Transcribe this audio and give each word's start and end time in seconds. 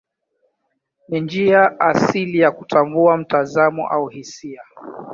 Ni 1.09 1.19
njia 1.21 1.79
asili 1.79 2.39
ya 2.39 2.51
kutambua 2.51 3.17
mtazamo 3.17 3.87
au 3.87 4.07
hisia. 4.07 4.61